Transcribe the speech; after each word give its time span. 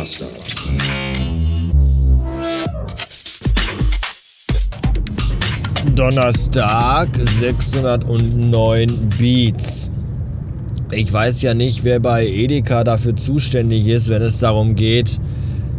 Master. 0.00 0.24
Donnerstag 5.94 7.08
609 7.38 9.10
Beats. 9.18 9.90
Ich 10.90 11.12
weiß 11.12 11.42
ja 11.42 11.52
nicht, 11.52 11.84
wer 11.84 12.00
bei 12.00 12.26
Edeka 12.26 12.82
dafür 12.82 13.14
zuständig 13.14 13.88
ist, 13.88 14.08
wenn 14.08 14.22
es 14.22 14.38
darum 14.38 14.74
geht, 14.74 15.20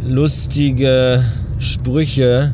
lustige 0.07 1.25
Sprüche 1.57 2.53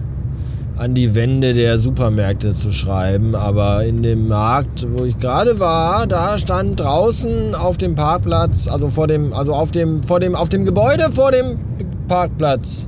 an 0.77 0.93
die 0.93 1.15
Wände 1.15 1.53
der 1.53 1.79
Supermärkte 1.79 2.53
zu 2.53 2.71
schreiben. 2.71 3.35
Aber 3.35 3.83
in 3.83 4.03
dem 4.03 4.27
Markt, 4.27 4.87
wo 4.97 5.05
ich 5.05 5.17
gerade 5.17 5.59
war, 5.59 6.07
da 6.07 6.37
stand 6.37 6.79
draußen 6.79 7.55
auf 7.55 7.77
dem 7.77 7.95
Parkplatz, 7.95 8.67
also 8.67 8.89
vor 8.89 9.07
dem, 9.07 9.33
also 9.33 9.53
auf 9.53 9.71
dem, 9.71 10.03
vor 10.03 10.19
dem, 10.19 10.35
auf 10.35 10.49
dem 10.49 10.65
Gebäude 10.65 11.11
vor 11.11 11.31
dem 11.31 11.59
Parkplatz, 12.07 12.87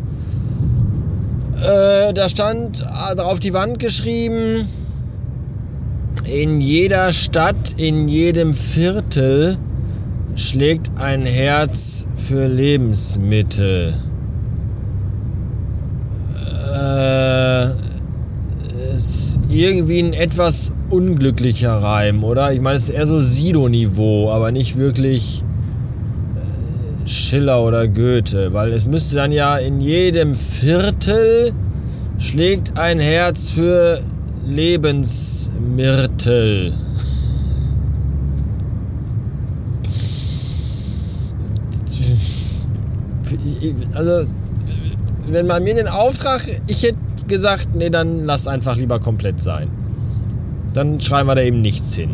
äh, 1.61 2.13
da 2.13 2.29
stand 2.29 2.85
also 2.87 3.23
auf 3.23 3.39
die 3.39 3.53
Wand 3.53 3.79
geschrieben, 3.79 4.67
in 6.25 6.61
jeder 6.61 7.11
Stadt, 7.11 7.73
in 7.77 8.07
jedem 8.07 8.53
Viertel 8.53 9.57
schlägt 10.35 10.91
ein 10.99 11.25
Herz 11.25 12.07
für 12.15 12.47
Lebensmittel. 12.47 13.95
Äh, 16.73 17.65
ist 18.95 19.38
irgendwie 19.49 19.99
ein 19.99 20.13
etwas 20.13 20.71
unglücklicher 20.89 21.73
Reim, 21.73 22.23
oder? 22.23 22.53
Ich 22.53 22.61
meine, 22.61 22.77
es 22.77 22.83
ist 22.83 22.91
eher 22.91 23.07
so 23.07 23.19
Sido-Niveau, 23.19 24.31
aber 24.31 24.51
nicht 24.51 24.77
wirklich 24.77 25.43
äh, 26.35 27.07
Schiller 27.07 27.63
oder 27.63 27.87
Goethe, 27.87 28.53
weil 28.53 28.71
es 28.71 28.85
müsste 28.85 29.15
dann 29.15 29.31
ja 29.31 29.57
in 29.57 29.81
jedem 29.81 30.35
Viertel 30.35 31.51
schlägt 32.19 32.77
ein 32.77 32.99
Herz 32.99 33.49
für 33.49 34.01
Lebensmyrtel. 34.45 36.73
Also, 43.93 44.25
wenn 45.31 45.47
man 45.47 45.63
mir 45.63 45.75
den 45.75 45.87
Auftrag, 45.87 46.41
ich 46.67 46.83
hätte 46.83 46.97
gesagt, 47.27 47.69
nee, 47.75 47.89
dann 47.89 48.25
lass 48.25 48.47
einfach 48.47 48.75
lieber 48.75 48.99
komplett 48.99 49.41
sein. 49.41 49.69
Dann 50.73 50.99
schreiben 51.01 51.27
wir 51.27 51.35
da 51.35 51.41
eben 51.41 51.61
nichts 51.61 51.95
hin. 51.95 52.11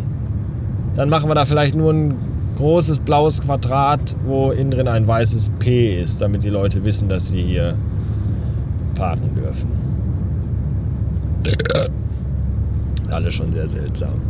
Dann 0.96 1.10
machen 1.10 1.30
wir 1.30 1.36
da 1.36 1.46
vielleicht 1.46 1.76
nur 1.76 1.92
ein 1.92 2.16
großes 2.58 3.02
blaues 3.02 3.42
Quadrat, 3.42 4.16
wo 4.26 4.52
innen 4.52 4.72
drin 4.72 4.88
ein 4.88 5.08
weißes 5.08 5.52
P 5.60 6.02
ist, 6.02 6.22
damit 6.22 6.44
die 6.44 6.50
Leute 6.50 6.84
wissen, 6.84 7.10
dass 7.10 7.30
sie 7.30 7.42
hier 7.42 7.78
parken 8.96 9.36
dürfen. 9.36 9.70
Alles 13.12 13.34
schon 13.34 13.52
sehr 13.52 13.70
seltsam. 13.70 14.22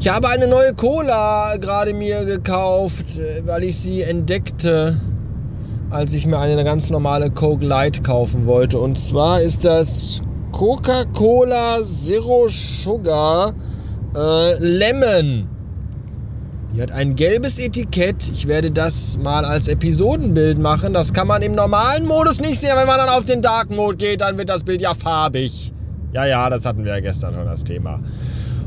Ich 0.00 0.08
habe 0.08 0.28
eine 0.28 0.46
neue 0.46 0.74
Cola 0.74 1.56
gerade 1.56 1.92
mir 1.92 2.24
gekauft, 2.24 3.20
weil 3.44 3.64
ich 3.64 3.78
sie 3.78 4.02
entdeckte, 4.02 4.96
als 5.90 6.12
ich 6.12 6.26
mir 6.26 6.38
eine 6.38 6.64
ganz 6.64 6.90
normale 6.90 7.30
Coke 7.30 7.64
Light 7.64 8.04
kaufen 8.04 8.46
wollte. 8.46 8.78
Und 8.78 8.98
zwar 8.98 9.40
ist 9.40 9.64
das 9.64 10.22
Coca-Cola 10.52 11.78
Zero 11.82 12.48
Sugar 12.48 13.54
äh, 14.14 14.58
Lemon. 14.58 15.48
Die 16.74 16.82
hat 16.82 16.92
ein 16.92 17.16
gelbes 17.16 17.58
Etikett. 17.58 18.30
Ich 18.32 18.46
werde 18.46 18.70
das 18.70 19.18
mal 19.18 19.44
als 19.44 19.68
Episodenbild 19.68 20.58
machen. 20.58 20.92
Das 20.92 21.14
kann 21.14 21.26
man 21.26 21.40
im 21.42 21.54
normalen 21.54 22.06
Modus 22.06 22.40
nicht 22.40 22.60
sehen. 22.60 22.72
Wenn 22.76 22.86
man 22.86 22.98
dann 22.98 23.08
auf 23.08 23.24
den 23.24 23.40
Dark 23.40 23.70
Mode 23.70 23.96
geht, 23.96 24.20
dann 24.20 24.36
wird 24.36 24.50
das 24.50 24.64
Bild 24.64 24.82
ja 24.82 24.94
farbig. 24.94 25.72
Ja, 26.12 26.26
ja, 26.26 26.48
das 26.50 26.66
hatten 26.66 26.84
wir 26.84 26.92
ja 26.94 27.00
gestern 27.00 27.32
schon 27.34 27.46
das 27.46 27.64
Thema. 27.64 28.00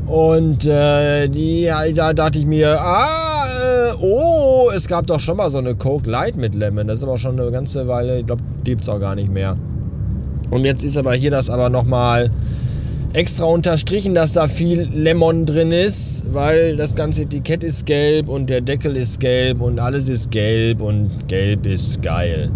Und 0.07 0.66
äh, 0.66 1.28
die, 1.28 1.72
da 1.96 2.13
dachte 2.13 2.40
ich 2.40 2.46
mir, 2.46 2.81
ah, 2.81 3.41
äh, 3.61 3.94
oh, 4.01 4.69
es 4.75 4.88
gab 4.88 5.07
doch 5.07 5.19
schon 5.19 5.38
mal 5.38 5.49
so 5.49 5.59
eine 5.59 5.75
Coke 5.75 6.09
Light 6.09 6.35
mit 6.35 6.55
Lemon. 6.55 6.88
Das 6.88 6.97
ist 6.99 7.03
aber 7.03 7.17
schon 7.17 7.39
eine 7.39 7.51
ganze 7.51 7.88
Weile, 7.88 8.19
ich 8.19 8.25
glaube, 8.25 8.41
die 8.66 8.72
gibt 8.72 8.81
es 8.81 8.89
auch 8.89 8.99
gar 8.99 9.16
nicht 9.16 9.31
mehr. 9.31 9.57
Und 10.49 10.66
jetzt 10.66 10.83
ist 10.83 10.97
aber 10.97 11.13
hier 11.13 11.31
das 11.31 11.49
aber 11.49 11.69
nochmal 11.69 12.29
extra 13.13 13.45
unterstrichen, 13.45 14.13
dass 14.13 14.33
da 14.33 14.47
viel 14.47 14.89
Lemon 14.94 15.45
drin 15.45 15.72
ist, 15.72 16.25
weil 16.33 16.77
das 16.77 16.95
ganze 16.95 17.23
Etikett 17.23 17.63
ist 17.63 17.85
gelb 17.85 18.27
und 18.27 18.49
der 18.49 18.61
Deckel 18.61 18.95
ist 18.95 19.19
gelb 19.19 19.61
und 19.61 19.79
alles 19.79 20.07
ist 20.07 20.31
gelb 20.31 20.81
und 20.81 21.09
gelb 21.28 21.66
ist 21.66 22.01
geil. 22.01 22.51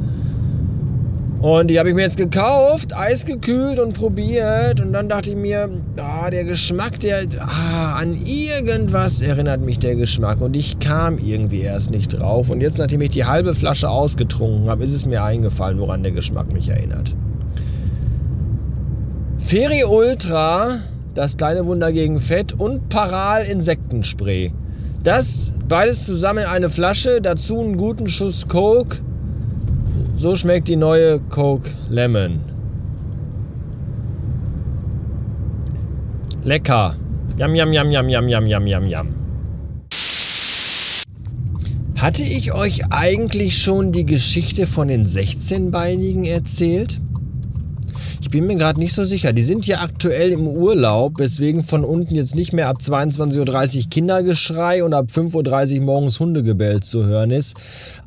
Und 1.46 1.68
die 1.68 1.78
habe 1.78 1.90
ich 1.90 1.96
mir 1.96 2.02
jetzt 2.02 2.18
gekauft, 2.18 2.96
eisgekühlt 2.96 3.78
und 3.78 3.94
probiert. 3.94 4.82
Und 4.82 4.94
dann 4.94 5.08
dachte 5.08 5.30
ich 5.30 5.36
mir, 5.36 5.70
ah, 5.98 6.32
der 6.32 6.44
Geschmack, 6.44 7.00
der, 7.02 7.28
ah, 7.38 7.98
an 8.00 8.16
irgendwas 8.16 9.22
erinnert 9.22 9.62
mich 9.62 9.78
der 9.78 9.96
Geschmack. 9.96 10.42
Und 10.42 10.56
ich 10.56 10.80
kam 10.80 11.20
irgendwie 11.20 11.62
erst 11.62 11.92
nicht 11.92 12.18
drauf. 12.18 12.50
Und 12.50 12.62
jetzt, 12.62 12.80
nachdem 12.80 13.02
ich 13.02 13.12
die 13.12 13.26
halbe 13.26 13.54
Flasche 13.54 13.92
ausgetrunken 13.92 14.72
habe, 14.72 14.84
ist 14.84 14.92
es 14.92 15.06
mir 15.06 15.22
eingefallen, 15.22 15.78
woran 15.78 16.02
der 16.02 16.14
Geschmack 16.14 16.52
mich 16.52 16.68
erinnert. 16.70 17.16
Feri 19.38 19.84
Ultra, 19.84 20.80
das 21.14 21.38
kleine 21.38 21.68
Wunder 21.68 21.92
gegen 21.92 22.18
Fett 22.18 22.54
und 22.54 22.90
Paral 22.90 23.44
Insektenspray. 23.44 24.52
Das 25.04 25.54
beides 25.70 26.06
zusammen 26.06 26.40
in 26.40 26.46
eine 26.46 26.72
Flasche, 26.72 27.22
dazu 27.22 27.60
einen 27.60 27.78
guten 27.78 28.10
Schuss 28.10 28.48
Coke 28.48 28.98
so 30.16 30.36
schmeckt 30.36 30.68
die 30.68 30.76
neue 30.76 31.20
Coke 31.30 31.70
Lemon. 31.90 32.40
Lecker. 36.44 36.96
Yam, 37.38 37.54
yam, 37.56 37.74
yam, 37.74 37.92
yam, 37.92 38.10
yam, 38.10 38.30
yam, 38.30 38.48
yam, 38.48 38.68
yam, 38.68 38.88
yam. 38.88 39.16
Hatte 41.98 42.24
ich 42.24 42.54
euch 42.54 42.92
eigentlich 42.92 43.58
schon 43.58 43.92
die 43.92 44.06
Geschichte 44.06 44.68
von 44.68 44.88
den 44.88 45.06
16-Beinigen 45.06 46.24
erzählt? 46.24 47.02
Ich 48.36 48.42
bin 48.42 48.48
mir 48.48 48.58
gerade 48.58 48.82
nicht 48.82 48.94
so 48.94 49.06
sicher. 49.06 49.32
Die 49.32 49.46
sind 49.46 49.66
ja 49.66 49.80
aktuell 49.80 50.34
im 50.34 50.46
Urlaub, 50.46 51.20
weswegen 51.20 51.64
von 51.64 51.86
unten 51.86 52.16
jetzt 52.16 52.36
nicht 52.36 52.52
mehr 52.52 52.68
ab 52.68 52.80
22.30 52.82 53.78
Uhr 53.78 53.90
Kindergeschrei 53.90 54.84
und 54.84 54.94
ab 54.94 55.08
5.30 55.10 55.80
Uhr 55.80 55.86
morgens 55.86 56.20
Hundegebell 56.20 56.82
zu 56.82 57.06
hören 57.06 57.32
ist. 57.32 57.56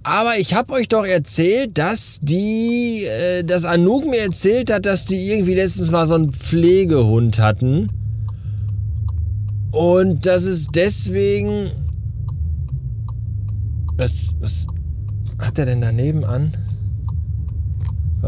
Aber 0.02 0.38
ich 0.38 0.52
habe 0.52 0.74
euch 0.74 0.88
doch 0.88 1.06
erzählt, 1.06 1.78
dass 1.78 2.18
die, 2.20 3.06
äh, 3.06 3.42
dass 3.42 3.64
Anouk 3.64 4.04
mir 4.04 4.20
erzählt 4.20 4.70
hat, 4.70 4.84
dass 4.84 5.06
die 5.06 5.30
irgendwie 5.30 5.54
letztens 5.54 5.90
mal 5.90 6.06
so 6.06 6.16
einen 6.16 6.30
Pflegehund 6.30 7.38
hatten. 7.38 7.88
Und 9.72 10.26
dass 10.26 10.44
es 10.44 10.66
deswegen. 10.66 11.70
Was, 13.96 14.34
was 14.40 14.66
hat 15.38 15.58
er 15.58 15.64
denn 15.64 15.80
daneben 15.80 16.26
an? 16.26 16.52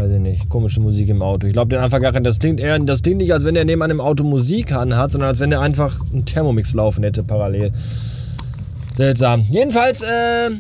Weiß 0.00 0.12
ich 0.12 0.18
nicht. 0.20 0.48
Komische 0.48 0.80
Musik 0.80 1.10
im 1.10 1.20
Auto. 1.20 1.46
Ich 1.46 1.52
glaube, 1.52 1.68
den 1.68 1.80
einfach 1.80 2.00
gar 2.00 2.12
kein. 2.12 2.24
Das 2.24 2.38
klingt 2.38 2.58
eher. 2.58 2.78
Das 2.78 3.02
klingt 3.02 3.18
nicht, 3.18 3.34
als 3.34 3.44
wenn 3.44 3.54
er 3.54 3.66
neben 3.66 3.82
einem 3.82 4.00
Auto 4.00 4.24
Musik 4.24 4.72
hat, 4.72 5.12
sondern 5.12 5.28
als 5.28 5.40
wenn 5.40 5.52
er 5.52 5.60
einfach 5.60 6.00
einen 6.10 6.24
Thermomix 6.24 6.72
laufen 6.72 7.04
hätte 7.04 7.22
parallel. 7.22 7.72
Seltsam. 8.96 9.44
Jedenfalls 9.50 10.02
äh, 10.02 10.50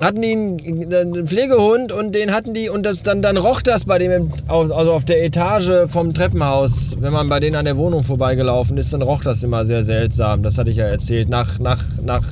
hatten 0.00 0.22
die 0.22 0.32
einen, 0.32 1.26
Pflegehund 1.26 1.92
und 1.92 2.14
den 2.14 2.32
hatten 2.32 2.54
die 2.54 2.70
und 2.70 2.86
das 2.86 3.02
dann 3.02 3.20
dann 3.20 3.36
roch 3.36 3.60
das 3.60 3.84
bei 3.84 3.98
dem 3.98 4.32
also 4.48 4.74
auf 4.74 5.04
der 5.04 5.22
Etage 5.22 5.88
vom 5.88 6.14
Treppenhaus, 6.14 6.96
wenn 7.00 7.12
man 7.12 7.28
bei 7.28 7.40
denen 7.40 7.56
an 7.56 7.66
der 7.66 7.76
Wohnung 7.76 8.04
vorbeigelaufen 8.04 8.78
ist, 8.78 8.92
dann 8.94 9.02
roch 9.02 9.22
das 9.22 9.42
immer 9.42 9.66
sehr 9.66 9.84
seltsam. 9.84 10.42
Das 10.42 10.56
hatte 10.56 10.70
ich 10.70 10.78
ja 10.78 10.86
erzählt. 10.86 11.28
Nach 11.28 11.58
nach 11.58 11.82
nach 12.02 12.24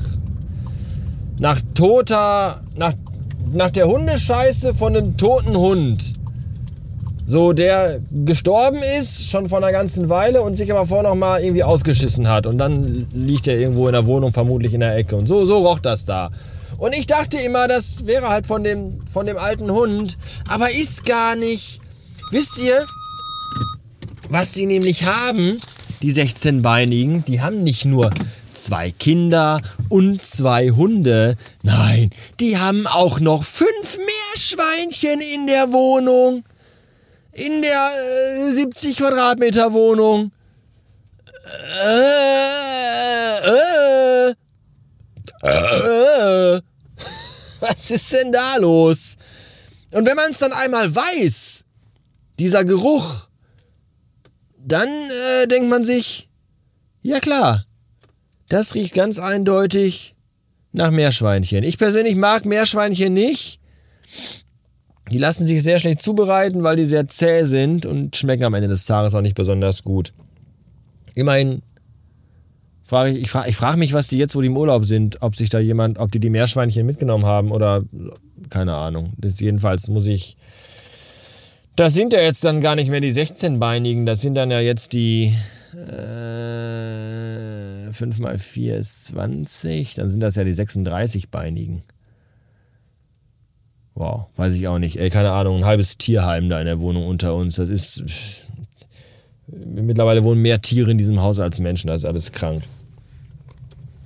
nach 1.39 1.61
toter 1.75 2.63
nach 2.77 2.95
nach 3.53 3.71
der 3.71 3.89
Hundescheiße 3.89 4.73
von 4.73 4.97
einem 4.97 5.17
toten 5.19 5.57
Hund 5.57 6.20
so 7.31 7.53
der 7.53 8.01
gestorben 8.25 8.81
ist, 8.99 9.31
schon 9.31 9.49
vor 9.49 9.59
einer 9.59 9.71
ganzen 9.71 10.09
Weile 10.09 10.43
und 10.43 10.57
sich 10.57 10.73
aber 10.73 10.85
vorher 10.85 11.09
noch 11.09 11.15
mal 11.15 11.41
irgendwie 11.41 11.63
ausgeschissen 11.63 12.29
hat. 12.29 12.45
Und 12.45 12.59
dann 12.59 13.07
liegt 13.15 13.47
er 13.47 13.57
irgendwo 13.57 13.87
in 13.87 13.93
der 13.93 14.05
Wohnung, 14.05 14.33
vermutlich 14.33 14.75
in 14.75 14.81
der 14.81 14.97
Ecke. 14.97 15.15
Und 15.15 15.29
so, 15.29 15.47
so 15.47 15.59
roch 15.59 15.79
das 15.79 16.05
da. 16.05 16.31
Und 16.79 16.93
ich 16.93 17.07
dachte 17.07 17.39
immer, 17.39 17.69
das 17.69 18.05
wäre 18.05 18.29
halt 18.29 18.47
von 18.47 18.65
dem, 18.65 18.99
von 19.13 19.27
dem 19.27 19.39
alten 19.39 19.71
Hund. 19.71 20.19
Aber 20.49 20.73
ist 20.73 21.07
gar 21.07 21.37
nicht. 21.37 21.81
Wisst 22.33 22.61
ihr, 22.61 22.85
was 24.29 24.51
die 24.51 24.67
nämlich 24.67 25.05
haben, 25.05 25.61
die 26.03 26.13
16-Beinigen? 26.13 27.25
Die 27.27 27.41
haben 27.41 27.63
nicht 27.63 27.85
nur 27.85 28.11
zwei 28.55 28.91
Kinder 28.91 29.61
und 29.89 30.25
zwei 30.25 30.71
Hunde. 30.71 31.37
Nein, 31.63 32.11
die 32.41 32.59
haben 32.59 32.89
auch 32.89 33.21
noch 33.21 33.45
fünf 33.45 33.99
Meerschweinchen 33.99 35.21
in 35.21 35.47
der 35.47 35.73
Wohnung 35.73 36.43
in 37.41 37.63
der 37.63 37.89
äh, 38.49 38.53
70 38.53 38.99
Quadratmeter 38.99 39.73
Wohnung. 39.73 40.33
Äh, 41.85 43.39
äh, 43.39 44.35
äh. 45.43 46.61
Was 47.61 47.91
ist 47.91 48.13
denn 48.13 48.33
da 48.33 48.57
los? 48.57 49.17
Und 49.93 50.07
wenn 50.07 50.17
man 50.17 50.31
es 50.31 50.39
dann 50.39 50.53
einmal 50.53 50.95
weiß, 50.95 51.65
dieser 52.39 52.65
Geruch, 52.65 53.29
dann 54.59 54.89
äh, 54.89 55.47
denkt 55.47 55.69
man 55.69 55.85
sich, 55.85 56.29
ja 57.03 57.19
klar, 57.21 57.67
das 58.49 58.75
riecht 58.75 58.95
ganz 58.95 59.19
eindeutig 59.19 60.15
nach 60.73 60.91
Meerschweinchen. 60.91 61.65
Ich 61.65 61.79
persönlich 61.79 62.17
mag 62.17 62.45
Meerschweinchen 62.45 63.13
nicht. 63.13 63.61
Die 65.11 65.19
lassen 65.19 65.47
sich 65.47 65.63
sehr 65.63 65.79
schlecht 65.79 66.01
zubereiten, 66.03 66.63
weil 66.63 66.77
die 66.77 66.85
sehr 66.85 67.09
zäh 67.09 67.45
sind 67.45 67.85
und 67.85 68.17
schmecken 68.17 68.45
am 68.45 68.55
Ende 68.55 68.69
des 68.69 68.87
Tages 68.87 69.15
auch 69.15 69.23
nicht 69.23 69.35
besonders 69.35 69.83
gut. 69.83 70.13
Immerhin 71.15 71.63
frage 72.85 73.11
ich, 73.11 73.23
ich 73.23 73.31
frage 73.31 73.51
ich 73.51 73.57
frag 73.57 73.77
mich, 73.77 73.93
was 73.93 74.09
die 74.09 74.19
jetzt, 74.19 74.37
wo 74.37 74.41
die 74.41 74.47
im 74.47 74.57
Urlaub 74.57 74.85
sind, 74.85 75.21
ob 75.23 75.37
sich 75.37 75.49
da 75.49 75.59
jemand, 75.59 75.99
ob 75.99 76.13
die 76.13 76.21
die 76.21 76.31
Meerschweinchen 76.31 76.87
mitgenommen 76.87 77.27
haben 77.27 77.51
oder 77.51 77.83
keine 78.51 78.75
Ahnung. 78.75 79.13
Das 79.19 79.41
jedenfalls 79.41 79.89
muss 79.89 80.07
ich. 80.07 80.37
Das 81.77 81.95
sind 81.95 82.13
ja 82.13 82.21
jetzt 82.21 82.45
dann 82.45 82.61
gar 82.61 82.77
nicht 82.77 82.91
mehr 82.91 83.01
die 83.01 83.13
16-beinigen, 83.13 84.07
das 84.07 84.21
sind 84.21 84.35
dann 84.35 84.51
ja 84.51 84.61
jetzt 84.61 84.93
die 84.93 85.33
äh, 85.73 86.21
5 87.93 88.19
mal 88.19 88.39
4 88.39 88.77
ist 88.77 89.07
20, 89.07 89.95
dann 89.95 90.09
sind 90.09 90.21
das 90.21 90.37
ja 90.37 90.45
die 90.45 90.55
36-beinigen. 90.55 91.83
Wow, 93.95 94.27
weiß 94.37 94.55
ich 94.55 94.67
auch 94.69 94.79
nicht. 94.79 94.99
Ey, 94.99 95.11
keine 95.11 95.33
Ahnung, 95.33 95.59
ein 95.59 95.65
halbes 95.65 95.99
Tierheim 95.99 96.49
da 96.49 96.59
in 96.61 96.67
der 96.67 96.81
Wohnung 96.81 97.07
unter 97.07 97.35
uns. 97.35 97.57
Das 97.57 97.69
ist. 97.69 98.05
Mittlerweile 99.47 100.23
wohnen 100.23 100.41
mehr 100.43 100.63
Tiere 100.63 100.93
in 100.93 100.99
diesem 100.99 101.21
Haus 101.21 101.41
als 101.41 101.59
Menschen, 101.59 101.89
das 101.89 102.03
ist 102.03 102.09
alles 102.09 102.31
krank. 102.31 102.63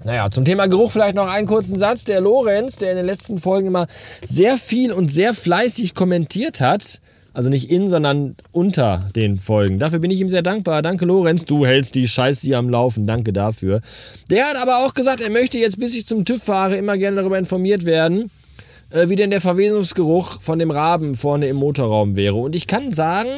Naja, 0.04 0.30
zum 0.30 0.44
Thema 0.44 0.68
Geruch 0.68 0.92
vielleicht 0.92 1.14
noch 1.14 1.32
einen 1.32 1.46
kurzen 1.46 1.78
Satz. 1.78 2.04
Der 2.04 2.20
Lorenz, 2.20 2.76
der 2.76 2.90
in 2.90 2.96
den 2.96 3.06
letzten 3.06 3.38
Folgen 3.38 3.68
immer 3.68 3.86
sehr 4.26 4.58
viel 4.58 4.92
und 4.92 5.10
sehr 5.10 5.32
fleißig 5.32 5.94
kommentiert 5.94 6.60
hat, 6.60 7.00
also 7.32 7.48
nicht 7.48 7.70
in, 7.70 7.88
sondern 7.88 8.36
unter 8.52 9.10
den 9.16 9.38
Folgen. 9.40 9.78
Dafür 9.78 9.98
bin 9.98 10.10
ich 10.10 10.20
ihm 10.20 10.28
sehr 10.28 10.42
dankbar. 10.42 10.82
Danke, 10.82 11.06
Lorenz. 11.06 11.46
Du 11.46 11.66
hältst 11.66 11.94
die 11.94 12.06
Scheiße 12.06 12.46
hier 12.46 12.58
am 12.58 12.68
Laufen. 12.68 13.06
Danke 13.06 13.32
dafür. 13.32 13.80
Der 14.30 14.44
hat 14.44 14.56
aber 14.56 14.84
auch 14.84 14.94
gesagt, 14.94 15.20
er 15.20 15.30
möchte 15.30 15.58
jetzt, 15.58 15.80
bis 15.80 15.96
ich 15.96 16.06
zum 16.06 16.24
TÜV 16.24 16.42
fahre, 16.42 16.76
immer 16.76 16.96
gerne 16.98 17.16
darüber 17.16 17.38
informiert 17.38 17.86
werden, 17.86 18.30
äh, 18.94 19.08
wie 19.08 19.16
denn 19.16 19.30
der 19.30 19.40
Verwesungsgeruch 19.40 20.40
von 20.40 20.58
dem 20.58 20.70
Raben 20.70 21.16
vorne 21.16 21.48
im 21.48 21.56
Motorraum 21.56 22.16
wäre. 22.16 22.36
Und 22.36 22.54
ich 22.54 22.66
kann 22.66 22.92
sagen, 22.92 23.28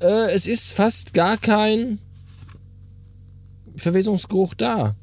äh, 0.00 0.32
es 0.32 0.46
ist 0.46 0.72
fast 0.72 1.12
gar 1.12 1.36
kein 1.36 1.98
Verwesungsgeruch 3.76 4.54
da. 4.54 4.96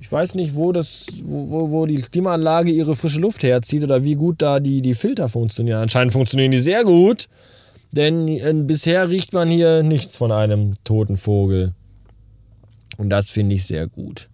Ich 0.00 0.10
weiß 0.10 0.34
nicht, 0.34 0.54
wo, 0.54 0.72
das, 0.72 1.06
wo, 1.24 1.70
wo 1.70 1.86
die 1.86 2.02
Klimaanlage 2.02 2.70
ihre 2.70 2.94
frische 2.94 3.20
Luft 3.20 3.42
herzieht 3.42 3.82
oder 3.82 4.04
wie 4.04 4.14
gut 4.14 4.42
da 4.42 4.60
die, 4.60 4.82
die 4.82 4.94
Filter 4.94 5.28
funktionieren. 5.28 5.78
Anscheinend 5.78 6.12
funktionieren 6.12 6.50
die 6.50 6.58
sehr 6.58 6.84
gut, 6.84 7.28
denn 7.92 8.28
äh, 8.28 8.52
bisher 8.64 9.08
riecht 9.08 9.32
man 9.32 9.48
hier 9.48 9.82
nichts 9.82 10.16
von 10.16 10.32
einem 10.32 10.74
toten 10.84 11.16
Vogel. 11.16 11.74
Und 12.98 13.10
das 13.10 13.30
finde 13.30 13.54
ich 13.54 13.66
sehr 13.66 13.86
gut. 13.86 14.28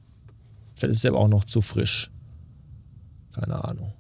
Vielleicht 0.75 0.95
ist 0.95 1.05
er 1.05 1.13
aber 1.13 1.21
auch 1.21 1.29
noch 1.29 1.45
zu 1.45 1.61
frisch. 1.61 2.11
Keine 3.35 3.63
Ahnung. 3.65 3.93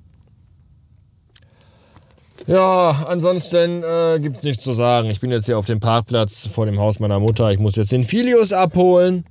Ja, 2.46 3.04
ansonsten 3.06 3.82
äh, 3.84 4.18
gibt 4.20 4.38
es 4.38 4.42
nichts 4.42 4.64
zu 4.64 4.72
sagen. 4.72 5.10
Ich 5.10 5.20
bin 5.20 5.30
jetzt 5.30 5.46
hier 5.46 5.58
auf 5.58 5.66
dem 5.66 5.80
Parkplatz 5.80 6.46
vor 6.46 6.66
dem 6.66 6.78
Haus 6.78 6.98
meiner 6.98 7.20
Mutter. 7.20 7.50
Ich 7.50 7.58
muss 7.58 7.76
jetzt 7.76 7.92
den 7.92 8.04
Filius 8.04 8.52
abholen. 8.52 9.24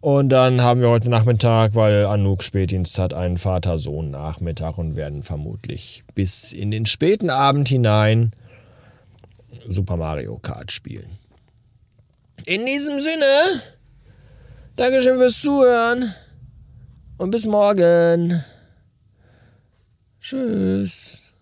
Und 0.00 0.28
dann 0.28 0.60
haben 0.60 0.80
wir 0.80 0.90
heute 0.90 1.08
Nachmittag, 1.08 1.74
weil 1.74 2.04
Anouk 2.04 2.42
Spätdienst 2.42 2.98
hat, 2.98 3.14
einen 3.14 3.38
Vater-Sohn-Nachmittag 3.38 4.76
und 4.76 4.96
werden 4.96 5.22
vermutlich 5.22 6.04
bis 6.14 6.52
in 6.52 6.70
den 6.70 6.84
späten 6.84 7.30
Abend 7.30 7.68
hinein 7.68 8.32
Super 9.66 9.96
Mario 9.96 10.38
Kart 10.38 10.72
spielen. 10.72 11.08
In 12.44 12.66
diesem 12.66 13.00
Sinne, 13.00 13.62
Dankeschön 14.76 15.16
fürs 15.16 15.40
Zuhören 15.40 16.12
und 17.16 17.30
bis 17.30 17.46
morgen. 17.46 18.44
Tschüss. 20.20 21.33